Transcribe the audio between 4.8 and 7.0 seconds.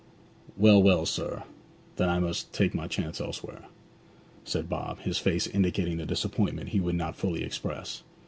his face indicating the disappointment he would